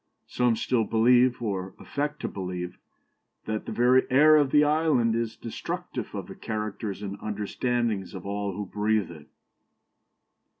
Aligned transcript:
Some 0.25 0.55
still 0.55 0.83
believe, 0.83 1.43
or 1.43 1.75
affect 1.77 2.21
to 2.21 2.27
believe, 2.27 2.79
that 3.45 3.67
the 3.67 3.71
very 3.71 4.09
air 4.09 4.35
of 4.35 4.49
the 4.49 4.63
island 4.63 5.13
is 5.13 5.35
destructive 5.35 6.15
of 6.15 6.25
the 6.25 6.33
characters 6.33 7.03
and 7.03 7.19
understandings 7.21 8.15
of 8.15 8.25
all 8.25 8.53
who 8.53 8.65
breathe 8.65 9.11
it." 9.11 9.27